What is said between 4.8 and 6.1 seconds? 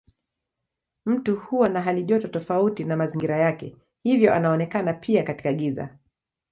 pia katika giza.